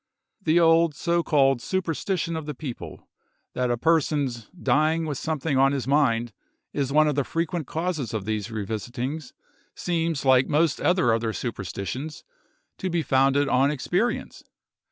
The 0.41 0.59
old, 0.59 0.95
so 0.95 1.21
called, 1.21 1.61
superstition 1.61 2.35
of 2.35 2.47
the 2.47 2.55
people, 2.55 3.07
that 3.53 3.69
a 3.69 3.77
person's 3.77 4.49
"dying 4.59 5.05
with 5.05 5.19
something 5.19 5.59
on 5.59 5.73
his 5.73 5.87
mind" 5.87 6.33
is 6.73 6.91
one 6.91 7.07
of 7.07 7.13
the 7.13 7.23
frequent 7.23 7.67
causes 7.67 8.11
of 8.11 8.25
these 8.25 8.47
revisitings, 8.49 9.33
seems, 9.75 10.25
like 10.25 10.47
most 10.47 10.81
other 10.81 11.11
of 11.11 11.21
their 11.21 11.33
superstitions, 11.33 12.23
to 12.79 12.89
be 12.89 13.03
founded 13.03 13.47
on 13.47 13.69
experience. 13.69 14.43